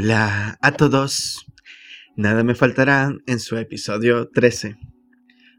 Hola 0.00 0.56
a 0.62 0.70
todos. 0.70 1.44
Nada 2.14 2.44
me 2.44 2.54
faltará 2.54 3.12
en 3.26 3.40
su 3.40 3.56
episodio 3.56 4.28
13, 4.32 4.76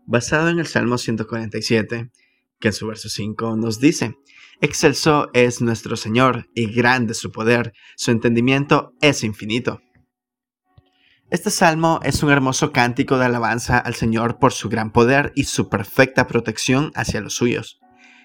basado 0.06 0.48
en 0.48 0.60
el 0.60 0.66
Salmo 0.66 0.98
147, 0.98 2.10
que 2.58 2.68
en 2.70 2.74
su 2.74 2.88
verso 2.88 3.10
5 3.10 3.58
nos 3.58 3.82
dice, 3.82 4.16
Excelso 4.62 5.30
es 5.34 5.60
nuestro 5.60 5.98
Señor 5.98 6.48
y 6.56 6.72
grande 6.72 7.16
su 7.16 7.34
poder, 7.34 7.74
su 7.98 8.12
entendimiento 8.12 8.94
es 9.02 9.26
infinito. 9.26 9.82
Este 11.30 11.50
salmo 11.50 12.00
es 12.04 12.24
un 12.24 12.32
hermoso 12.32 12.72
cántico 12.72 13.18
de 13.18 13.26
alabanza 13.26 13.78
al 13.78 13.96
Señor 13.96 14.40
por 14.40 14.54
su 14.54 14.70
gran 14.70 14.94
poder 14.94 15.34
y 15.36 15.44
su 15.44 15.68
perfecta 15.68 16.28
protección 16.28 16.94
hacia 16.96 17.20
los 17.20 17.34
suyos. 17.34 17.82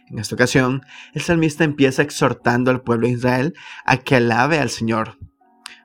En 0.09 0.21
esta 0.21 0.37
ocasión, 0.37 0.83
el 1.13 1.23
salmista 1.23 1.65
empieza 1.65 2.03
exhortando 2.03 2.71
al 2.71 2.83
pueblo 2.83 3.09
de 3.09 3.15
Israel 3.15 3.55
a 3.85 3.97
que 3.97 4.15
alabe 4.15 4.61
al 4.61 4.71
Señor, 4.71 5.19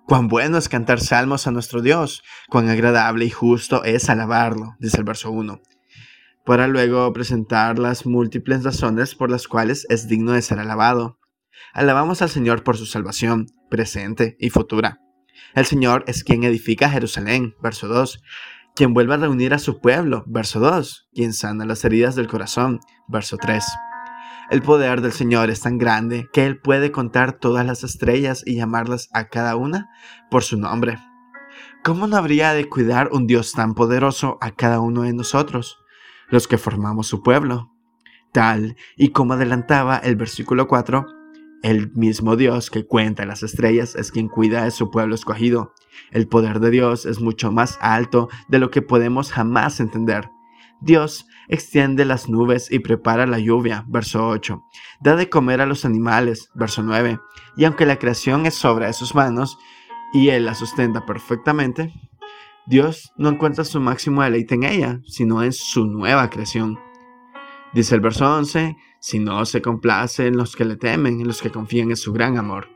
Cuán 0.10 0.28
bueno 0.28 0.58
es 0.58 0.70
cantar 0.70 1.00
salmos 1.00 1.46
a 1.46 1.52
nuestro 1.52 1.84
Dios, 1.84 2.24
cuán 2.50 2.68
agradable 2.68 3.26
y 3.26 3.30
justo 3.30 3.84
es 3.84 4.10
alabarlo, 4.10 4.76
dice 4.80 4.98
el 4.98 5.04
verso 5.04 5.30
1, 5.30 5.62
para 6.48 6.68
luego 6.68 7.14
presentar 7.14 7.78
las 7.78 8.08
múltiples 8.08 8.64
razones 8.64 9.14
por 9.14 9.30
las 9.30 9.48
cuales 9.48 9.86
es 9.88 10.08
digno 10.08 10.32
de 10.32 10.42
ser 10.42 10.58
alabado. 10.58 11.20
Alabamos 11.74 12.24
al 12.24 12.32
Señor 12.32 12.64
por 12.64 12.76
su 12.76 12.88
salvación, 12.88 13.46
presente 13.70 14.36
y 14.40 14.50
futura. 14.50 15.00
El 15.54 15.68
Señor 15.68 16.06
es 16.08 16.24
quien 16.24 16.44
edifica 16.44 16.90
Jerusalén, 16.90 17.54
verso 17.62 17.88
2, 17.88 18.24
quien 18.76 18.96
vuelve 18.96 19.14
a 19.14 19.18
reunir 19.18 19.54
a 19.54 19.60
su 19.60 19.80
pueblo, 19.80 20.24
verso 20.26 20.60
2, 20.60 21.10
quien 21.14 21.34
sana 21.34 21.66
las 21.66 21.86
heridas 21.86 22.16
del 22.16 22.28
corazón, 22.28 22.80
verso 23.08 23.38
3. 23.38 23.64
El 24.50 24.64
poder 24.64 25.02
del 25.02 25.12
Señor 25.12 25.52
es 25.52 25.62
tan 25.62 25.78
grande 25.78 26.28
que 26.34 26.48
Él 26.48 26.60
puede 26.60 26.92
contar 26.92 27.34
todas 27.34 27.64
las 27.64 27.84
estrellas 27.84 28.42
y 28.48 28.56
llamarlas 28.56 29.08
a 29.14 29.26
cada 29.26 29.56
una 29.56 29.92
por 30.32 30.44
su 30.44 30.58
nombre. 30.58 30.98
¿Cómo 31.84 32.08
no 32.08 32.18
habría 32.18 32.54
de 32.54 32.68
cuidar 32.68 33.10
un 33.12 33.28
Dios 33.28 33.54
tan 33.54 33.76
poderoso 33.76 34.40
a 34.42 34.50
cada 34.50 34.80
uno 34.80 35.04
de 35.04 35.14
nosotros, 35.14 35.78
los 36.30 36.48
que 36.48 36.58
formamos 36.58 37.06
su 37.06 37.22
pueblo? 37.22 37.72
Tal 38.32 38.76
y 38.98 39.10
como 39.10 39.34
adelantaba 39.34 39.98
el 39.98 40.16
versículo 40.16 40.68
4, 40.68 41.06
el 41.62 41.92
mismo 41.92 42.36
Dios 42.36 42.72
que 42.72 42.88
cuenta 42.88 43.26
las 43.26 43.44
estrellas 43.44 43.96
es 43.96 44.12
quien 44.12 44.30
cuida 44.30 44.64
de 44.64 44.72
su 44.72 44.90
pueblo 44.90 45.14
escogido. 45.14 45.74
El 46.10 46.28
poder 46.28 46.60
de 46.60 46.72
Dios 46.72 47.06
es 47.06 47.20
mucho 47.20 47.52
más 47.52 47.78
alto 47.82 48.30
de 48.48 48.58
lo 48.58 48.72
que 48.72 48.82
podemos 48.82 49.32
jamás 49.32 49.80
entender. 49.80 50.30
Dios 50.82 51.28
extiende 51.48 52.06
las 52.06 52.30
nubes 52.30 52.72
y 52.72 52.80
prepara 52.80 53.28
la 53.28 53.40
lluvia, 53.40 53.86
verso 53.88 54.28
8. 54.28 54.64
Da 55.02 55.16
de 55.16 55.30
comer 55.30 55.62
a 55.62 55.66
los 55.66 55.86
animales, 55.86 56.50
verso 56.56 56.84
9. 56.84 57.20
Y 57.58 57.66
aunque 57.66 57.86
la 57.86 57.98
creación 57.98 58.46
es 58.46 58.64
obra 58.64 58.88
de 58.88 58.94
sus 58.94 59.16
manos 59.16 59.58
y 60.14 60.30
Él 60.30 60.46
la 60.46 60.56
sustenta 60.56 61.06
perfectamente, 61.06 61.94
Dios 62.66 63.12
no 63.18 63.30
encuentra 63.30 63.64
su 63.66 63.80
máximo 63.80 64.22
deleite 64.22 64.56
en 64.56 64.64
ella, 64.64 65.02
sino 65.08 65.44
en 65.44 65.54
su 65.54 65.86
nueva 65.86 66.30
creación. 66.30 66.80
Dice 67.74 67.96
el 67.96 68.02
verso 68.02 68.32
11, 68.32 68.78
si 69.00 69.20
no 69.20 69.46
se 69.46 69.62
complace 69.62 70.28
en 70.28 70.38
los 70.38 70.56
que 70.56 70.66
le 70.66 70.76
temen, 70.76 71.20
en 71.20 71.28
los 71.28 71.42
que 71.42 71.52
confían 71.52 71.90
en 71.90 71.98
su 71.98 72.14
gran 72.14 72.38
amor. 72.38 72.70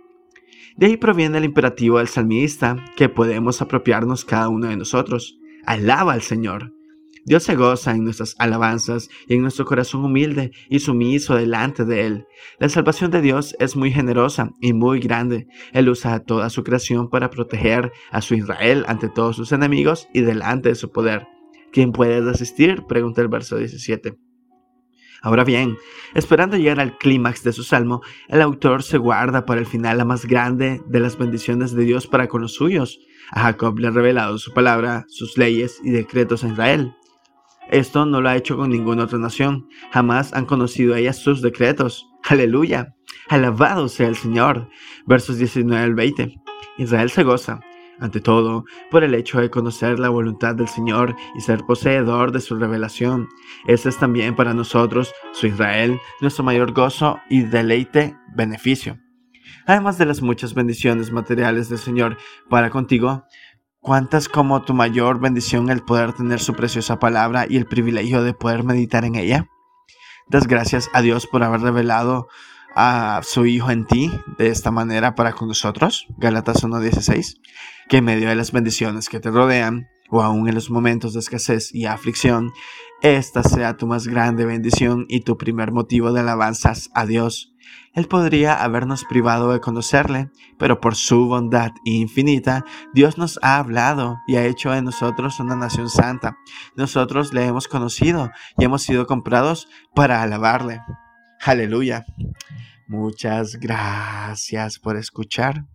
De 0.75 0.87
ahí 0.87 0.97
proviene 0.97 1.37
el 1.37 1.45
imperativo 1.45 1.99
del 1.99 2.07
salmista 2.07 2.83
que 2.95 3.09
podemos 3.09 3.61
apropiarnos 3.61 4.25
cada 4.25 4.49
uno 4.49 4.67
de 4.67 4.77
nosotros. 4.77 5.37
Alaba 5.65 6.13
al 6.13 6.23
Señor. 6.23 6.73
Dios 7.25 7.43
se 7.43 7.55
goza 7.55 7.91
en 7.91 8.03
nuestras 8.03 8.35
alabanzas 8.37 9.09
y 9.27 9.35
en 9.35 9.41
nuestro 9.41 9.65
corazón 9.65 10.03
humilde 10.03 10.51
y 10.69 10.79
sumiso 10.79 11.35
delante 11.35 11.85
de 11.85 12.05
Él. 12.05 12.27
La 12.59 12.67
salvación 12.67 13.11
de 13.11 13.21
Dios 13.21 13.55
es 13.59 13.77
muy 13.77 13.91
generosa 13.91 14.51
y 14.59 14.73
muy 14.73 14.99
grande. 14.99 15.47
Él 15.71 15.87
usa 15.87 16.19
toda 16.19 16.49
su 16.49 16.63
creación 16.63 17.09
para 17.09 17.29
proteger 17.29 17.93
a 18.11 18.21
su 18.21 18.35
Israel 18.35 18.83
ante 18.87 19.07
todos 19.07 19.37
sus 19.37 19.53
enemigos 19.53 20.09
y 20.13 20.21
delante 20.21 20.69
de 20.69 20.75
su 20.75 20.91
poder. 20.91 21.27
¿Quién 21.71 21.93
puede 21.93 22.21
resistir? 22.21 22.83
Pregunta 22.87 23.21
el 23.21 23.29
verso 23.29 23.57
17. 23.57 24.17
Ahora 25.21 25.45
bien, 25.45 25.77
esperando 26.15 26.57
llegar 26.57 26.81
al 26.81 26.97
clímax 26.97 27.43
de 27.43 27.53
su 27.53 27.63
salmo, 27.63 28.01
el 28.27 28.41
autor 28.41 28.83
se 28.83 28.97
guarda 28.97 29.45
para 29.45 29.61
el 29.61 29.65
final 29.65 29.97
la 29.97 30.03
más 30.03 30.25
grande 30.25 30.81
de 30.87 30.99
las 30.99 31.17
bendiciones 31.17 31.73
de 31.73 31.85
Dios 31.85 32.05
para 32.05 32.27
con 32.27 32.41
los 32.41 32.55
suyos. 32.55 32.99
A 33.31 33.43
Jacob 33.43 33.79
le 33.79 33.87
ha 33.87 33.91
revelado 33.91 34.37
su 34.37 34.51
palabra, 34.51 35.05
sus 35.07 35.37
leyes 35.37 35.79
y 35.81 35.91
decretos 35.91 36.43
a 36.43 36.49
Israel. 36.49 36.93
Esto 37.73 38.05
no 38.05 38.21
lo 38.21 38.29
ha 38.29 38.35
hecho 38.35 38.55
con 38.55 38.69
ninguna 38.69 39.05
otra 39.05 39.17
nación. 39.17 39.67
Jamás 39.91 40.31
han 40.35 40.45
conocido 40.45 40.95
ellas 40.95 41.17
sus 41.17 41.41
decretos. 41.41 42.07
Aleluya. 42.23 42.93
Alabado 43.29 43.89
sea 43.89 44.07
el 44.07 44.15
Señor. 44.15 44.69
Versos 45.07 45.39
19 45.39 45.83
al 45.83 45.95
20. 45.95 46.35
Israel 46.77 47.09
se 47.09 47.23
goza, 47.23 47.61
ante 47.99 48.19
todo, 48.19 48.65
por 48.91 49.03
el 49.03 49.15
hecho 49.15 49.41
de 49.41 49.49
conocer 49.49 49.97
la 49.97 50.09
voluntad 50.09 50.53
del 50.53 50.67
Señor 50.67 51.15
y 51.35 51.41
ser 51.41 51.61
poseedor 51.65 52.31
de 52.31 52.41
su 52.41 52.57
revelación. 52.57 53.27
Este 53.65 53.89
es 53.89 53.97
también 53.97 54.35
para 54.35 54.53
nosotros, 54.53 55.11
su 55.31 55.47
Israel, 55.47 55.99
nuestro 56.21 56.43
mayor 56.43 56.73
gozo 56.73 57.21
y 57.27 57.41
deleite, 57.41 58.15
beneficio. 58.35 58.99
Además 59.65 59.97
de 59.97 60.05
las 60.05 60.21
muchas 60.21 60.53
bendiciones 60.53 61.11
materiales 61.11 61.69
del 61.69 61.79
Señor 61.79 62.17
para 62.51 62.69
contigo, 62.69 63.25
¿Cuántas 63.83 64.29
como 64.29 64.61
tu 64.61 64.73
mayor 64.73 65.19
bendición 65.19 65.69
el 65.69 65.83
poder 65.83 66.13
tener 66.13 66.39
su 66.39 66.53
preciosa 66.53 66.99
palabra 66.99 67.47
y 67.49 67.57
el 67.57 67.65
privilegio 67.65 68.23
de 68.23 68.33
poder 68.33 68.63
meditar 68.63 69.03
en 69.03 69.15
ella? 69.15 69.49
Das 70.29 70.47
gracias 70.47 70.89
a 70.93 71.01
Dios 71.01 71.27
por 71.27 71.43
haber 71.43 71.59
revelado 71.59 72.29
a 72.77 73.19
su 73.23 73.45
Hijo 73.45 73.71
en 73.71 73.85
ti 73.85 74.09
de 74.37 74.47
esta 74.47 74.71
manera 74.71 75.15
para 75.15 75.33
con 75.33 75.49
nosotros. 75.49 76.07
Galatas 76.17 76.63
1.16. 76.63 77.41
Que 77.89 77.97
en 77.97 78.05
medio 78.05 78.29
de 78.29 78.35
las 78.35 78.53
bendiciones 78.53 79.09
que 79.09 79.19
te 79.19 79.31
rodean, 79.31 79.89
o 80.09 80.21
aún 80.21 80.47
en 80.47 80.55
los 80.55 80.69
momentos 80.69 81.11
de 81.11 81.19
escasez 81.19 81.75
y 81.75 81.85
aflicción, 81.85 82.53
esta 83.01 83.43
sea 83.43 83.75
tu 83.75 83.85
más 83.85 84.07
grande 84.07 84.45
bendición 84.45 85.07
y 85.09 85.25
tu 85.25 85.37
primer 85.37 85.73
motivo 85.73 86.13
de 86.13 86.21
alabanzas 86.21 86.89
a 86.93 87.05
Dios. 87.05 87.52
Él 87.93 88.07
podría 88.07 88.63
habernos 88.63 89.05
privado 89.05 89.51
de 89.51 89.59
conocerle, 89.59 90.29
pero 90.57 90.79
por 90.79 90.95
su 90.95 91.27
bondad 91.27 91.71
infinita, 91.85 92.65
Dios 92.93 93.17
nos 93.17 93.39
ha 93.41 93.57
hablado 93.57 94.17
y 94.27 94.35
ha 94.35 94.45
hecho 94.45 94.71
de 94.71 94.81
nosotros 94.81 95.39
una 95.39 95.55
nación 95.55 95.89
santa. 95.89 96.37
Nosotros 96.75 97.33
le 97.33 97.45
hemos 97.45 97.67
conocido 97.67 98.31
y 98.57 98.65
hemos 98.65 98.83
sido 98.83 99.05
comprados 99.05 99.67
para 99.93 100.21
alabarle. 100.21 100.81
Aleluya. 101.45 102.05
Muchas 102.87 103.57
gracias 103.57 104.79
por 104.79 104.97
escuchar. 104.97 105.65